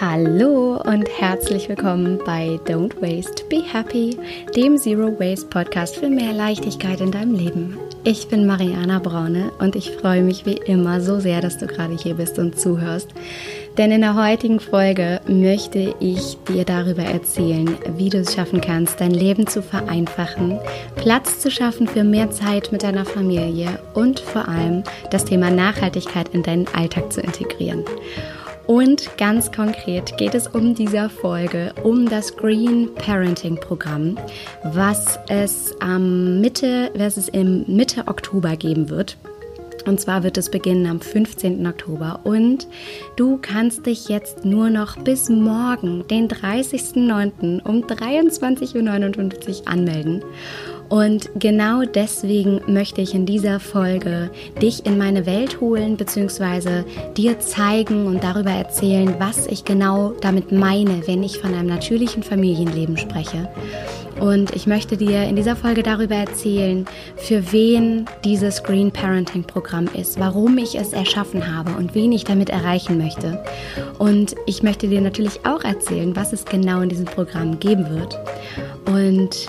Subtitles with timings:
[0.00, 4.16] Hallo und herzlich willkommen bei Don't Waste, Be Happy,
[4.56, 7.76] dem Zero Waste Podcast für mehr Leichtigkeit in deinem Leben.
[8.02, 11.98] Ich bin Mariana Braune und ich freue mich wie immer so sehr, dass du gerade
[11.98, 13.10] hier bist und zuhörst.
[13.76, 19.02] Denn in der heutigen Folge möchte ich dir darüber erzählen, wie du es schaffen kannst,
[19.02, 20.58] dein Leben zu vereinfachen,
[20.96, 26.30] Platz zu schaffen für mehr Zeit mit deiner Familie und vor allem das Thema Nachhaltigkeit
[26.30, 27.84] in deinen Alltag zu integrieren.
[28.70, 34.16] Und ganz konkret geht es um dieser Folge um das Green Parenting Programm,
[34.62, 39.16] was es am Mitte, was es im Mitte Oktober geben wird.
[39.86, 41.66] Und zwar wird es beginnen am 15.
[41.66, 42.20] Oktober.
[42.22, 42.68] Und
[43.16, 47.64] du kannst dich jetzt nur noch bis morgen, den 30.09.
[47.64, 50.22] um 23.59 Uhr anmelden.
[50.90, 54.28] Und genau deswegen möchte ich in dieser Folge
[54.60, 56.84] dich in meine Welt holen, beziehungsweise
[57.16, 62.24] dir zeigen und darüber erzählen, was ich genau damit meine, wenn ich von einem natürlichen
[62.24, 63.48] Familienleben spreche.
[64.18, 66.84] Und ich möchte dir in dieser Folge darüber erzählen,
[67.16, 72.24] für wen dieses Green Parenting Programm ist, warum ich es erschaffen habe und wen ich
[72.24, 73.42] damit erreichen möchte.
[74.00, 78.18] Und ich möchte dir natürlich auch erzählen, was es genau in diesem Programm geben wird.
[78.86, 79.48] Und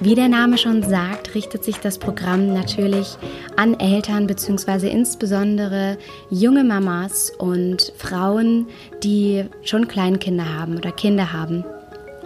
[0.00, 3.16] wie der Name schon sagt, richtet sich das Programm natürlich
[3.56, 4.88] an Eltern bzw.
[4.88, 5.96] insbesondere
[6.30, 8.66] junge Mamas und Frauen,
[9.02, 11.64] die schon Kleinkinder haben oder Kinder haben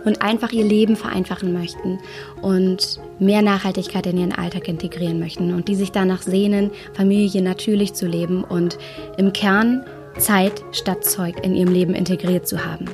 [0.05, 1.99] und einfach ihr Leben vereinfachen möchten
[2.43, 7.95] und mehr Nachhaltigkeit in ihren Alltag integrieren möchten und die sich danach sehnen, Familie natürlich
[7.95, 8.79] zu leben und
[9.17, 9.85] im Kern
[10.19, 12.87] Zeit statt Zeug in ihrem Leben integriert zu haben.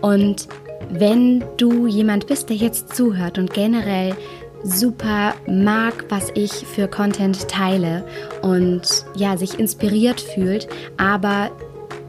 [0.00, 0.48] Und
[0.90, 4.14] wenn du jemand bist, der jetzt zuhört und generell
[4.62, 8.04] super mag, was ich für Content teile
[8.42, 8.82] und
[9.14, 11.50] ja, sich inspiriert fühlt, aber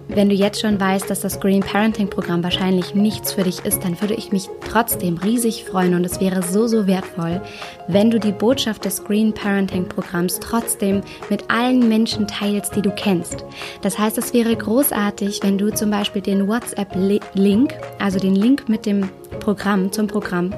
[0.07, 3.83] wenn du jetzt schon weißt, dass das Green Parenting Programm wahrscheinlich nichts für dich ist,
[3.83, 7.41] dann würde ich mich trotzdem riesig freuen und es wäre so, so wertvoll,
[7.87, 12.91] wenn du die Botschaft des Green Parenting Programms trotzdem mit allen Menschen teilst, die du
[12.91, 13.45] kennst.
[13.81, 18.85] Das heißt, es wäre großartig, wenn du zum Beispiel den WhatsApp-Link, also den Link mit
[18.85, 19.09] dem
[19.39, 20.53] Programm zum Programm,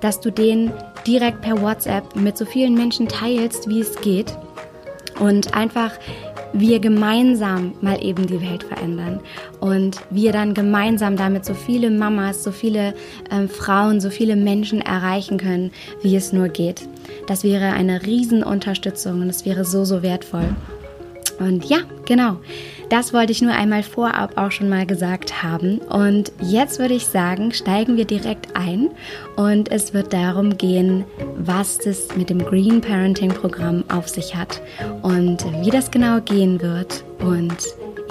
[0.00, 0.72] dass du den
[1.06, 4.36] direkt per WhatsApp mit so vielen Menschen teilst, wie es geht
[5.18, 5.92] und einfach
[6.52, 9.20] wir gemeinsam mal eben die Welt verändern
[9.60, 12.94] und wir dann gemeinsam damit so viele Mamas, so viele
[13.30, 15.70] ähm, Frauen, so viele Menschen erreichen können,
[16.02, 16.82] wie es nur geht.
[17.26, 20.54] Das wäre eine Riesenunterstützung und es wäre so, so wertvoll.
[21.38, 22.36] Und ja, genau.
[22.90, 25.78] Das wollte ich nur einmal vorab auch schon mal gesagt haben.
[25.78, 28.90] Und jetzt würde ich sagen, steigen wir direkt ein.
[29.36, 31.04] Und es wird darum gehen,
[31.36, 34.60] was es mit dem Green Parenting Programm auf sich hat
[35.02, 37.04] und wie das genau gehen wird.
[37.20, 37.58] Und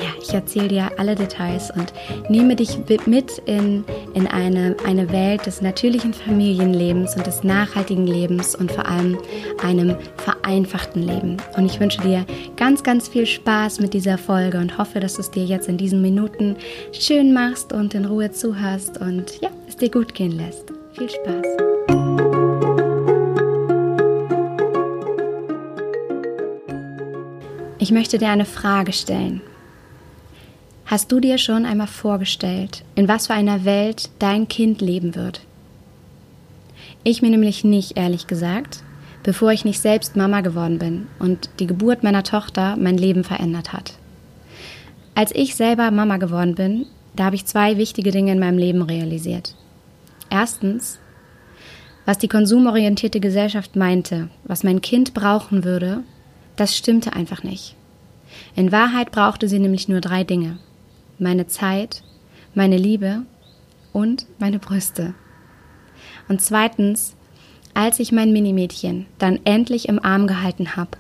[0.01, 1.93] ja, ich erzähle dir alle Details und
[2.29, 3.83] nehme dich mit in,
[4.13, 9.17] in eine, eine Welt des natürlichen Familienlebens und des nachhaltigen Lebens und vor allem
[9.63, 11.37] einem vereinfachten Leben.
[11.57, 15.21] Und ich wünsche dir ganz, ganz viel Spaß mit dieser Folge und hoffe, dass du
[15.21, 16.55] es dir jetzt in diesen Minuten
[16.91, 20.71] schön machst und in Ruhe zuhörst und ja, es dir gut gehen lässt.
[20.93, 21.45] Viel Spaß!
[27.81, 29.41] Ich möchte dir eine Frage stellen.
[30.89, 35.41] Hast du dir schon einmal vorgestellt, in was für einer Welt dein Kind leben wird?
[37.03, 38.81] Ich mir nämlich nicht, ehrlich gesagt,
[39.21, 43.71] bevor ich nicht selbst Mama geworden bin und die Geburt meiner Tochter mein Leben verändert
[43.71, 43.93] hat.
[45.13, 48.81] Als ich selber Mama geworden bin, da habe ich zwei wichtige Dinge in meinem Leben
[48.81, 49.53] realisiert.
[50.31, 50.97] Erstens,
[52.07, 56.03] was die konsumorientierte Gesellschaft meinte, was mein Kind brauchen würde,
[56.55, 57.75] das stimmte einfach nicht.
[58.55, 60.57] In Wahrheit brauchte sie nämlich nur drei Dinge
[61.19, 62.03] meine Zeit,
[62.53, 63.23] meine Liebe
[63.93, 65.13] und meine Brüste.
[66.27, 67.15] Und zweitens,
[67.73, 70.91] als ich mein Minimädchen dann endlich im Arm gehalten habe,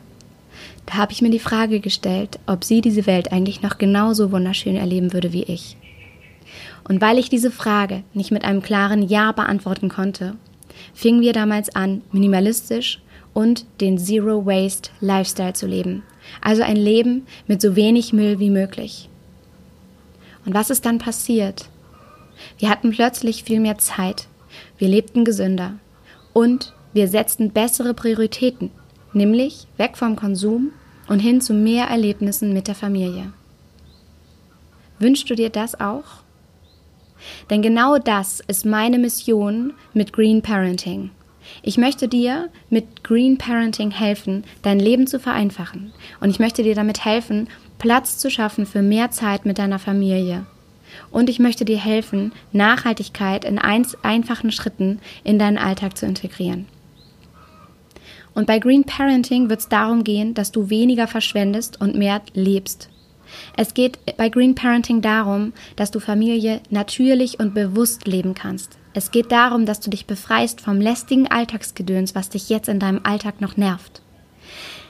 [0.85, 4.75] da habe ich mir die Frage gestellt, ob sie diese Welt eigentlich noch genauso wunderschön
[4.75, 5.77] erleben würde wie ich.
[6.87, 10.35] Und weil ich diese Frage nicht mit einem klaren Ja beantworten konnte,
[10.93, 13.01] fingen wir damals an, minimalistisch
[13.33, 16.03] und den Zero Waste Lifestyle zu leben.
[16.41, 19.09] Also ein Leben mit so wenig Müll wie möglich.
[20.45, 21.69] Und was ist dann passiert?
[22.57, 24.27] Wir hatten plötzlich viel mehr Zeit,
[24.77, 25.73] wir lebten gesünder
[26.33, 28.71] und wir setzten bessere Prioritäten,
[29.13, 30.71] nämlich weg vom Konsum
[31.07, 33.33] und hin zu mehr Erlebnissen mit der Familie.
[34.99, 36.23] Wünschst du dir das auch?
[37.49, 41.11] Denn genau das ist meine Mission mit Green Parenting.
[41.61, 45.91] Ich möchte dir mit Green Parenting helfen, dein Leben zu vereinfachen.
[46.19, 47.47] Und ich möchte dir damit helfen,
[47.77, 50.45] Platz zu schaffen für mehr Zeit mit deiner Familie.
[51.11, 56.65] und ich möchte dir helfen, Nachhaltigkeit in einfachen Schritten in deinen Alltag zu integrieren.
[58.33, 62.89] Und bei Green Parenting wird es darum gehen, dass du weniger verschwendest und mehr lebst.
[63.55, 68.77] Es geht bei Green Parenting darum, dass du Familie natürlich und bewusst leben kannst.
[68.99, 72.99] Es geht darum, dass du dich befreist vom lästigen Alltagsgedöns, was dich jetzt in deinem
[73.03, 74.01] Alltag noch nervt.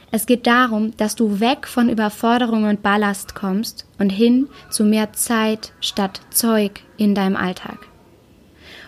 [0.10, 5.14] Es geht darum, dass du weg von Überforderung und Ballast kommst und hin zu mehr
[5.14, 7.78] Zeit statt Zeug in deinem Alltag.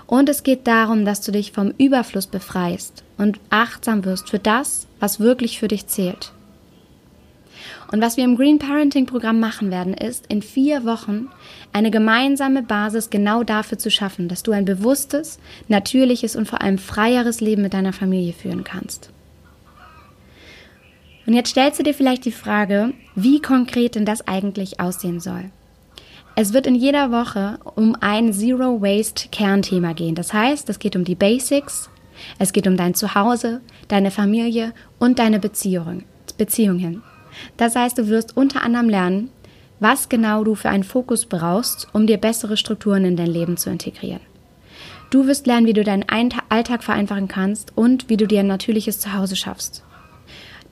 [0.08, 4.88] Und es geht darum, dass du dich vom Überfluss befreist und achtsam wirst für das,
[5.00, 6.32] was wirklich für dich zählt.
[7.92, 11.28] Und was wir im Green Parenting Programm machen werden, ist in vier Wochen
[11.74, 16.78] eine gemeinsame Basis genau dafür zu schaffen, dass du ein bewusstes, natürliches und vor allem
[16.78, 19.12] freieres Leben mit deiner Familie führen kannst.
[21.28, 25.52] Und jetzt stellst du dir vielleicht die Frage, wie konkret denn das eigentlich aussehen soll.
[26.36, 30.16] Es wird in jeder Woche um ein Zero Waste Kernthema gehen.
[30.16, 31.90] Das heißt, es geht um die Basics,
[32.40, 36.06] es geht um dein Zuhause, deine Familie und deine Beziehungen.
[36.38, 37.04] Beziehungen.
[37.58, 39.30] Das heißt, du wirst unter anderem lernen,
[39.80, 43.70] was genau du für einen Fokus brauchst, um dir bessere Strukturen in dein Leben zu
[43.70, 44.22] integrieren.
[45.10, 49.00] Du wirst lernen, wie du deinen Alltag vereinfachen kannst und wie du dir ein natürliches
[49.00, 49.84] Zuhause schaffst.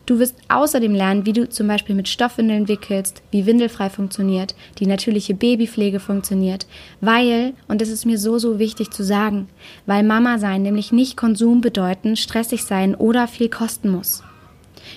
[0.06, 4.88] Du wirst außerdem lernen, wie du zum Beispiel mit Stoffwindeln wickelst, wie windelfrei funktioniert, die
[4.88, 6.65] natürliche Babypflege funktioniert,
[7.00, 9.50] weil, und das ist mir so, so wichtig zu sagen,
[9.85, 14.23] weil Mama sein nämlich nicht Konsum bedeuten, stressig sein oder viel kosten muss.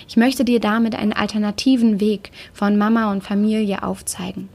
[0.07, 4.49] Ich möchte dir damit einen alternativen Weg von Mama und Familie aufzeigen.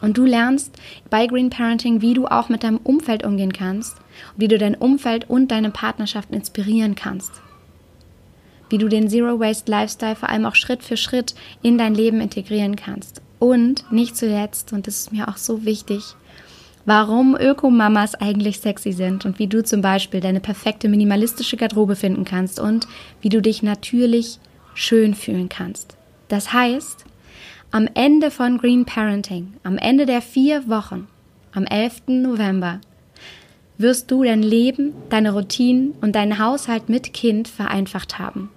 [0.00, 0.76] Und du lernst
[1.10, 3.96] bei Green Parenting, wie du auch mit deinem Umfeld umgehen kannst,
[4.36, 7.30] wie du dein Umfeld und deine Partnerschaft inspirieren kannst
[8.72, 12.22] wie du den Zero Waste Lifestyle vor allem auch Schritt für Schritt in dein Leben
[12.22, 13.20] integrieren kannst.
[13.38, 16.14] Und nicht zuletzt, und das ist mir auch so wichtig,
[16.84, 22.24] warum Ökomamas eigentlich sexy sind und wie du zum Beispiel deine perfekte minimalistische Garderobe finden
[22.24, 22.86] kannst und
[23.20, 24.38] wie du dich natürlich
[24.74, 25.96] schön fühlen kannst.
[26.28, 27.04] Das heißt,
[27.70, 31.08] am Ende von Green Parenting, am Ende der vier Wochen,
[31.52, 32.02] am 11.
[32.08, 32.80] November,
[33.78, 38.50] wirst du dein Leben, deine Routinen und deinen Haushalt mit Kind vereinfacht haben.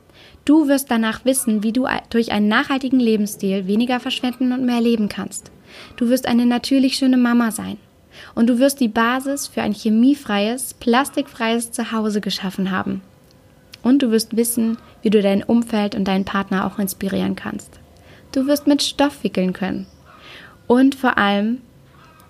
[0.45, 5.09] Du wirst danach wissen, wie du durch einen nachhaltigen Lebensstil weniger verschwenden und mehr leben
[5.09, 5.51] kannst.
[5.97, 7.77] Du wirst eine natürlich schöne Mama sein.
[8.33, 13.01] Und du wirst die Basis für ein chemiefreies, plastikfreies Zuhause geschaffen haben.
[13.83, 17.79] Und du wirst wissen, wie du dein Umfeld und deinen Partner auch inspirieren kannst.
[18.31, 19.85] Du wirst mit Stoff wickeln können.
[20.67, 21.61] Und vor allem,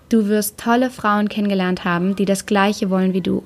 [0.08, 3.42] du wirst tolle Frauen kennengelernt haben, die das Gleiche wollen wie du.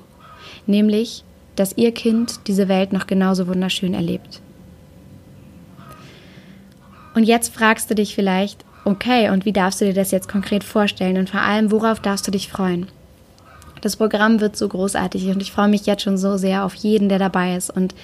[0.67, 1.23] Nämlich,
[1.55, 4.41] dass ihr Kind diese Welt noch genauso wunderschön erlebt.
[7.13, 10.63] Und jetzt fragst du dich vielleicht, okay, und wie darfst du dir das jetzt konkret
[10.63, 12.87] vorstellen und vor allem, worauf darfst du dich freuen?
[13.81, 17.09] Das Programm wird so großartig und ich freue mich jetzt schon so sehr auf jeden,
[17.09, 17.95] der dabei ist und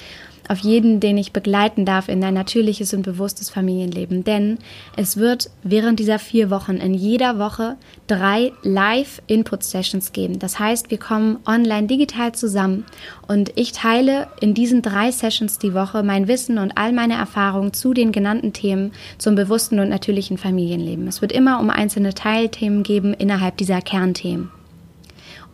[0.49, 4.23] auf jeden, den ich begleiten darf in ein natürliches und bewusstes Familienleben.
[4.23, 4.59] Denn
[4.95, 7.75] es wird während dieser vier Wochen in jeder Woche
[8.07, 10.39] drei Live-Input-Sessions geben.
[10.39, 12.85] Das heißt, wir kommen online digital zusammen
[13.27, 17.73] und ich teile in diesen drei Sessions die Woche mein Wissen und all meine Erfahrungen
[17.73, 21.07] zu den genannten Themen zum bewussten und natürlichen Familienleben.
[21.07, 24.51] Es wird immer um einzelne Teilthemen geben innerhalb dieser Kernthemen.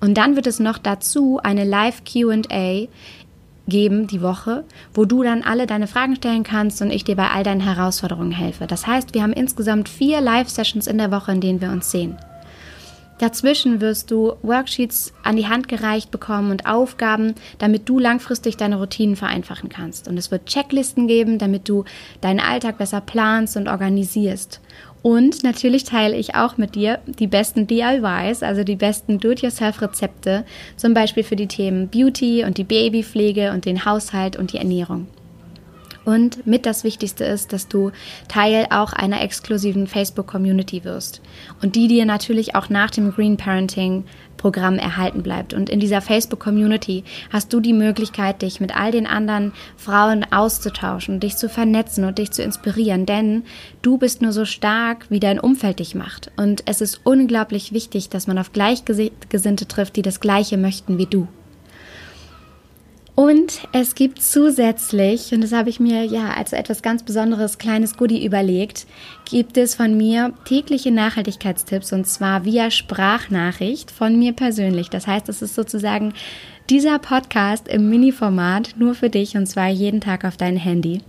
[0.04, 2.90] Und dann wird es noch dazu eine Live QA
[3.68, 7.30] geben die Woche, wo du dann alle deine Fragen stellen kannst und ich dir bei
[7.30, 8.68] all deinen Herausforderungen helfe.
[8.68, 12.18] Das heißt, wir haben insgesamt vier Live-Sessions in der Woche, in denen wir uns sehen.
[13.20, 18.78] Dazwischen wirst du Worksheets an die Hand gereicht bekommen und Aufgaben, damit du langfristig deine
[18.78, 20.08] Routinen vereinfachen kannst.
[20.08, 21.86] Und es wird Checklisten geben, damit du
[22.22, 24.60] deinen Alltag besser planst und organisierst.
[25.04, 30.46] Und natürlich teile ich auch mit dir die besten DIYs, also die besten Do-it-yourself-Rezepte,
[30.78, 35.08] zum Beispiel für die Themen Beauty und die Babypflege und den Haushalt und die Ernährung.
[36.06, 37.92] Und mit das Wichtigste ist, dass du
[38.28, 41.22] Teil auch einer exklusiven Facebook-Community wirst
[41.62, 44.04] und die dir natürlich auch nach dem Green Parenting
[44.38, 45.54] Programm erhalten bleibt.
[45.54, 51.22] Und in dieser Facebook-Community hast du die Möglichkeit, dich mit all den anderen Frauen auszutauschen,
[51.22, 53.44] dich zu vernetzen und dich zu inspirieren, denn
[53.82, 56.30] du bist nur so stark, wie dein Umfeld dich macht.
[56.36, 61.06] Und es ist unglaublich wichtig, dass man auf Gleichgesinnte trifft, die das Gleiche möchten wie
[61.06, 61.28] du.
[63.16, 67.96] Und es gibt zusätzlich, und das habe ich mir ja als etwas ganz Besonderes kleines
[67.96, 68.88] Goodie überlegt,
[69.26, 74.90] gibt es von mir tägliche Nachhaltigkeitstipps und zwar via Sprachnachricht von mir persönlich.
[74.90, 76.14] Das heißt, es ist sozusagen
[76.70, 81.02] Dieser Podcast im Mini-Format nur für dich und zwar jeden Tag auf dein Handy.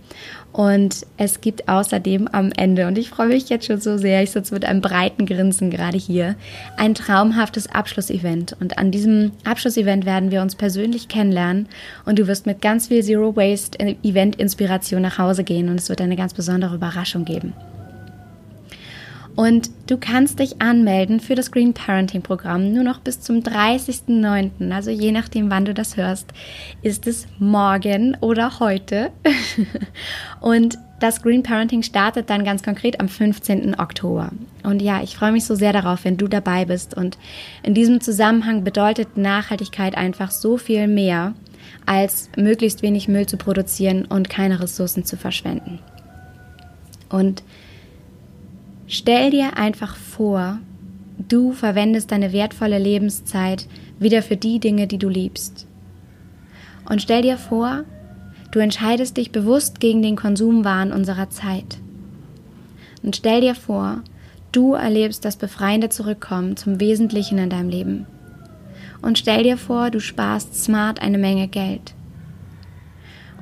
[0.51, 4.31] Und es gibt außerdem am Ende, und ich freue mich jetzt schon so sehr, ich
[4.31, 6.35] sitze mit einem breiten Grinsen gerade hier,
[6.75, 8.57] ein traumhaftes Abschlussevent.
[8.59, 11.69] Und an diesem Abschlussevent werden wir uns persönlich kennenlernen
[12.05, 15.87] und du wirst mit ganz viel Zero Waste Event Inspiration nach Hause gehen und es
[15.87, 17.53] wird eine ganz besondere Überraschung geben.
[19.35, 24.71] Und du kannst dich anmelden für das Green Parenting Programm nur noch bis zum 30.09.
[24.71, 26.27] Also je nachdem, wann du das hörst,
[26.81, 29.11] ist es morgen oder heute.
[30.39, 33.77] Und das Green Parenting startet dann ganz konkret am 15.
[33.77, 34.31] Oktober.
[34.63, 36.95] Und ja, ich freue mich so sehr darauf, wenn du dabei bist.
[36.95, 37.17] Und
[37.61, 41.33] in diesem Zusammenhang bedeutet Nachhaltigkeit einfach so viel mehr,
[41.85, 45.79] als möglichst wenig Müll zu produzieren und keine Ressourcen zu verschwenden.
[47.09, 47.43] Und
[48.87, 50.59] Stell dir einfach vor,
[51.17, 55.65] du verwendest deine wertvolle Lebenszeit wieder für die Dinge, die du liebst.
[56.87, 57.83] Und stell dir vor,
[58.51, 61.79] du entscheidest dich bewusst gegen den Konsumwahn unserer Zeit.
[63.01, 64.03] Und stell dir vor,
[64.51, 68.05] du erlebst das befreiende Zurückkommen zum Wesentlichen in deinem Leben.
[69.01, 71.95] Und stell dir vor, du sparst smart eine Menge Geld.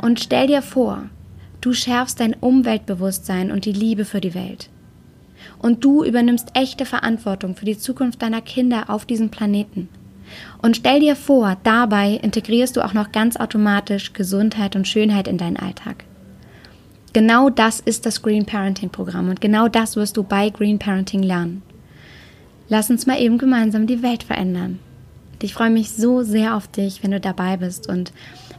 [0.01, 1.03] Und stell dir vor,
[1.59, 4.69] du schärfst dein Umweltbewusstsein und die Liebe für die Welt
[5.59, 9.89] und du übernimmst echte Verantwortung für die Zukunft deiner Kinder auf diesem Planeten.
[10.61, 15.37] Und stell dir vor, dabei integrierst du auch noch ganz automatisch Gesundheit und Schönheit in
[15.37, 16.05] deinen Alltag.
[17.13, 21.21] Genau das ist das Green Parenting Programm und genau das wirst du bei Green Parenting
[21.21, 21.61] lernen.
[22.69, 24.79] Lass uns mal eben gemeinsam die Welt verändern.
[25.41, 28.13] Ich freue mich so sehr auf dich, wenn du dabei bist und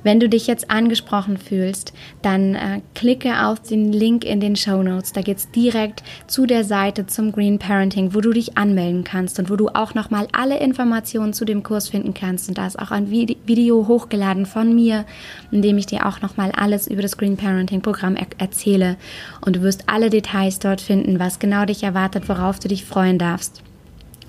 [0.04, 1.92] wenn du dich jetzt angesprochen fühlst,
[2.22, 5.12] dann äh, klicke auf den Link in den Show Notes.
[5.12, 9.50] Da geht's direkt zu der Seite zum Green Parenting, wo du dich anmelden kannst und
[9.50, 12.48] wo du auch nochmal alle Informationen zu dem Kurs finden kannst.
[12.48, 15.04] Und da ist auch ein Video hochgeladen von mir,
[15.50, 18.96] in dem ich dir auch nochmal alles über das Green Parenting Programm er erzähle.
[19.40, 23.18] Und du wirst alle Details dort finden, was genau dich erwartet, worauf du dich freuen
[23.18, 23.62] darfst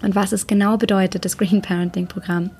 [0.01, 2.51] und was es genau bedeutet, das Green Parenting Programm.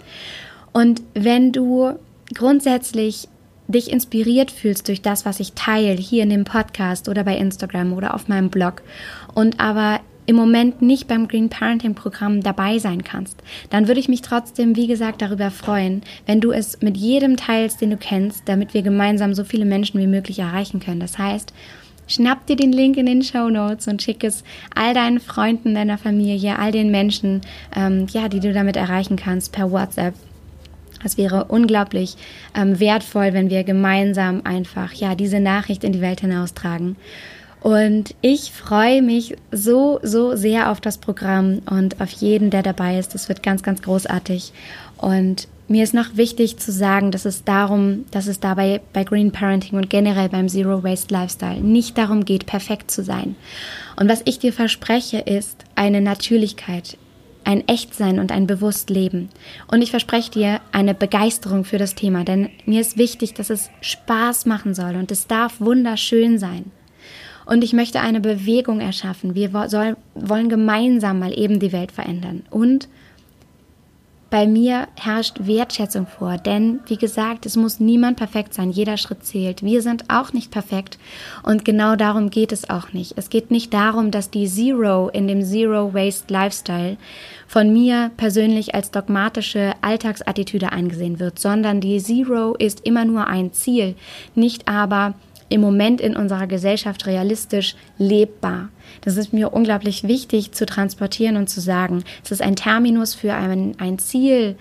[0.74, 1.94] Und wenn du
[2.34, 3.28] grundsätzlich
[3.68, 7.94] dich inspiriert fühlst durch das, was ich teile, hier in dem Podcast oder bei Instagram
[7.94, 8.84] oder auf meinem Blog
[9.34, 14.10] und aber im Moment nicht beim Green Parenting Programm dabei sein kannst, dann würde ich
[14.10, 18.50] mich trotzdem, wie gesagt, darüber freuen, wenn du es mit jedem teilst, den du kennst,
[18.50, 21.00] damit wir gemeinsam so viele Menschen wie möglich erreichen können.
[21.00, 21.54] Das heißt,
[22.08, 26.00] schnapp dir den Link in den Show Notes und schick es all deinen Freunden, deiner
[26.00, 27.42] Familie, all den Menschen,
[27.76, 30.16] ähm, ja, die du damit erreichen kannst per WhatsApp
[31.06, 32.18] es wäre unglaublich
[32.56, 36.96] ähm, wertvoll, wenn wir gemeinsam einfach ja diese Nachricht in die Welt hinaustragen.
[37.62, 43.00] Und ich freue mich so, so sehr auf das Programm und auf jeden, der dabei
[43.00, 43.16] ist.
[43.16, 44.54] Das wird ganz, ganz großartig.
[44.98, 49.32] Und mir ist noch wichtig zu sagen, dass es darum, dass es dabei bei Green
[49.32, 53.36] Parenting und generell beim Zero Waste Lifestyle nicht darum geht, perfekt zu sein.
[53.96, 56.98] Und was ich dir verspreche, ist eine Natürlichkeit
[57.46, 59.30] ein Echtsein und ein Bewusstleben.
[59.68, 63.70] Und ich verspreche dir eine Begeisterung für das Thema, denn mir ist wichtig, dass es
[63.82, 66.72] Spaß machen soll und es darf wunderschön sein.
[67.46, 69.36] Und ich möchte eine Bewegung erschaffen.
[69.36, 72.44] Wir wollen gemeinsam mal eben die Welt verändern.
[72.50, 72.90] Und
[74.36, 79.24] bei mir herrscht Wertschätzung vor, denn wie gesagt, es muss niemand perfekt sein, jeder Schritt
[79.24, 79.64] zählt.
[79.64, 81.00] Wir sind auch nicht perfekt
[81.44, 83.14] und genau darum geht es auch nicht.
[83.16, 86.98] Es geht nicht darum, dass die Zero in dem Zero Waste Lifestyle
[87.48, 93.54] von mir persönlich als dogmatische Alltagsattitüde angesehen wird, sondern die Zero ist immer nur ein
[93.54, 93.96] Ziel,
[94.36, 95.14] nicht aber
[95.50, 98.70] im Moment in unserer Gesellschaft realistisch lebbar.
[99.02, 102.04] Das ist mir unglaublich wichtig zu transportieren und zu sagen.
[102.24, 104.56] Es ist ein Terminus für ein, ein Ziel,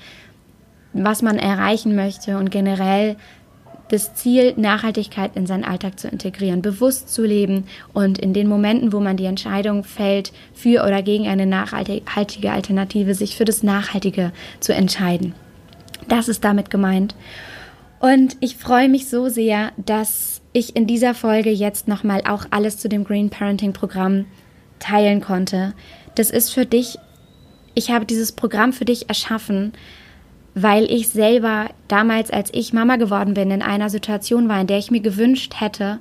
[0.92, 3.16] was man erreichen möchte und generell
[3.88, 8.92] das Ziel, Nachhaltigkeit in seinen Alltag zu integrieren, bewusst zu leben und in den Momenten,
[8.92, 14.32] wo man die Entscheidung fällt, für oder gegen eine nachhaltige Alternative, sich für das Nachhaltige
[14.60, 15.34] zu entscheiden.
[16.08, 17.14] Das ist damit gemeint.
[18.00, 22.78] Und ich freue mich so sehr, dass ich in dieser Folge jetzt nochmal auch alles
[22.78, 24.24] zu dem Green Parenting Programm
[24.78, 25.74] teilen konnte.
[26.14, 26.96] Das ist für dich,
[27.74, 29.72] ich habe dieses Programm für dich erschaffen,
[30.54, 34.78] weil ich selber damals, als ich Mama geworden bin, in einer Situation war, in der
[34.78, 35.98] ich mir gewünscht hätte,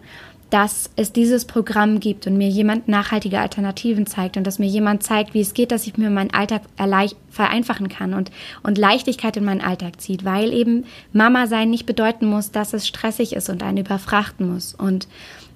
[0.53, 5.01] dass es dieses Programm gibt und mir jemand nachhaltige Alternativen zeigt und dass mir jemand
[5.01, 6.61] zeigt, wie es geht, dass ich mir meinen Alltag
[7.31, 8.29] vereinfachen kann und,
[8.61, 12.87] und Leichtigkeit in meinen Alltag zieht, weil eben Mama sein nicht bedeuten muss, dass es
[12.87, 14.75] stressig ist und einen überfrachten muss.
[14.75, 15.07] Und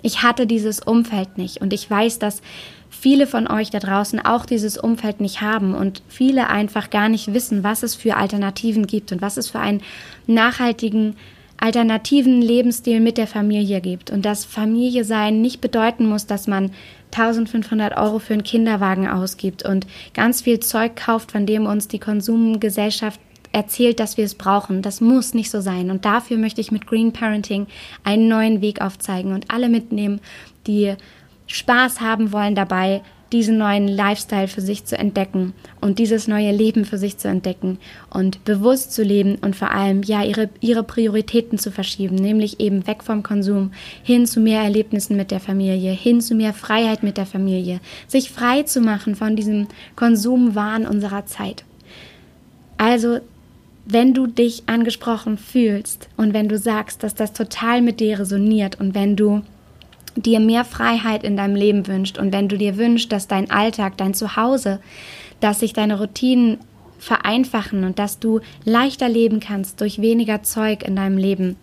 [0.01, 2.41] Ich hatte dieses Umfeld nicht und ich weiß, dass
[2.89, 7.35] viele von euch da draußen auch dieses Umfeld nicht haben und viele einfach gar nicht
[7.35, 9.83] wissen, was es für Alternativen gibt und was es für einen
[10.25, 11.15] nachhaltigen
[11.59, 16.71] alternativen Lebensstil mit der Familie gibt und dass Familie sein nicht bedeuten muss, dass man
[17.11, 21.99] 1500 Euro für einen Kinderwagen ausgibt und ganz viel Zeug kauft, von dem uns die
[21.99, 23.19] Konsumgesellschaft
[23.53, 24.81] erzählt, dass wir es brauchen.
[24.81, 25.89] Das muss nicht so sein.
[25.89, 27.65] Und dafür möchte ich mit Green Parenting
[28.03, 30.19] einen neuen Weg aufzeigen und alle mitnehmen,
[30.67, 30.93] die
[31.47, 36.85] Spaß haben wollen dabei, diesen neuen Lifestyle für sich zu entdecken und dieses neue Leben
[36.85, 37.77] für sich zu entdecken
[38.09, 42.87] und bewusst zu leben und vor allem ja ihre, ihre Prioritäten zu verschieben, nämlich eben
[42.87, 43.71] weg vom Konsum
[44.03, 48.31] hin zu mehr Erlebnissen mit der Familie, hin zu mehr Freiheit mit der Familie, sich
[48.31, 51.63] frei zu machen von diesem Konsumwahn unserer Zeit.
[52.77, 53.19] Also
[53.85, 58.79] wenn du dich angesprochen fühlst und wenn du sagst, dass das total mit dir resoniert
[58.79, 59.43] und wenn du
[60.17, 63.97] dir mehr Freiheit in deinem Leben wünscht und wenn du dir wünschst, dass dein Alltag,
[63.97, 64.79] dein Zuhause,
[65.39, 66.57] dass sich deine Routinen
[66.99, 71.57] vereinfachen und dass du leichter leben kannst durch weniger Zeug in deinem Leben,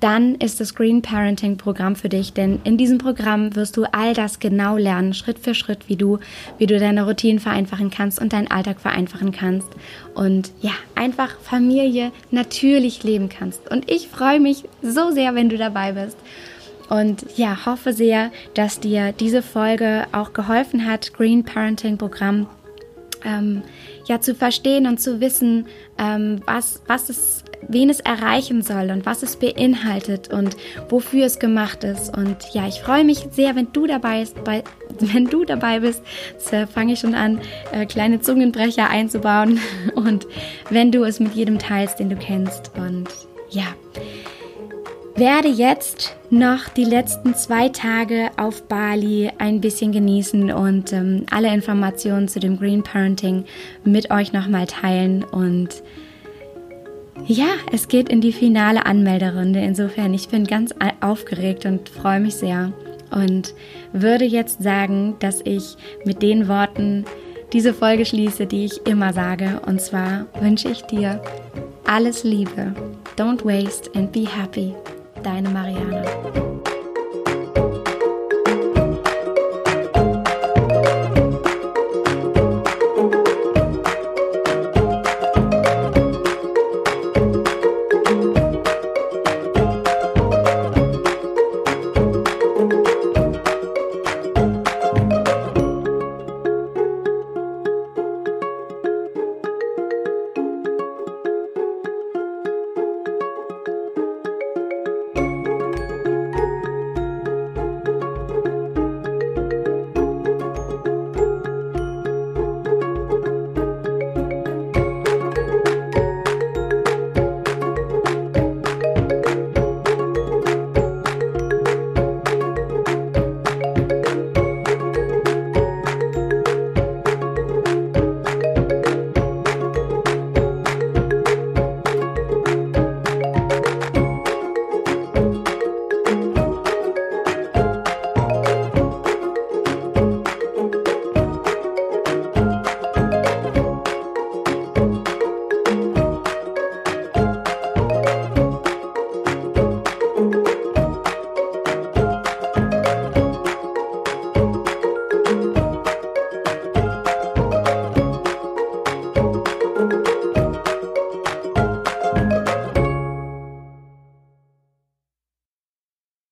[0.00, 4.14] dann ist das Green Parenting Programm für dich, denn in diesem Programm wirst du all
[4.14, 6.18] das genau lernen, Schritt für Schritt, wie du,
[6.56, 9.68] wie du deine Routinen vereinfachen kannst und deinen Alltag vereinfachen kannst
[10.14, 13.68] und ja, einfach Familie natürlich leben kannst.
[13.70, 16.16] Und ich freue mich so sehr, wenn du dabei bist.
[16.88, 22.46] Und ja, hoffe sehr, dass dir diese Folge auch geholfen hat, Green Parenting Programm
[23.24, 23.62] ähm,
[24.06, 25.66] ja zu verstehen und zu wissen,
[25.98, 30.56] ähm, was, was es, wen es erreichen soll und was es beinhaltet und
[30.88, 32.16] wofür es gemacht ist.
[32.16, 34.42] Und ja, ich freue mich sehr, wenn du dabei bist.
[34.44, 34.64] Bei,
[35.00, 36.02] wenn du dabei bist,
[36.52, 37.40] äh, fange ich schon an,
[37.72, 39.60] äh, kleine Zungenbrecher einzubauen.
[39.94, 40.26] Und
[40.70, 42.72] wenn du es mit jedem teilst, den du kennst.
[42.76, 43.08] Und
[43.50, 43.66] ja
[45.18, 51.52] werde jetzt noch die letzten zwei Tage auf Bali ein bisschen genießen und ähm, alle
[51.52, 53.44] Informationen zu dem Green Parenting
[53.84, 55.24] mit euch nochmal teilen.
[55.24, 55.82] Und
[57.26, 59.60] ja, es geht in die finale Anmelderunde.
[59.60, 62.72] Insofern, ich bin ganz aufgeregt und freue mich sehr.
[63.10, 63.54] Und
[63.92, 67.06] würde jetzt sagen, dass ich mit den Worten
[67.52, 69.60] diese Folge schließe, die ich immer sage.
[69.66, 71.22] Und zwar wünsche ich dir
[71.86, 72.74] alles Liebe.
[73.16, 74.74] Don't waste and be happy.
[75.22, 76.57] Deine Marianne.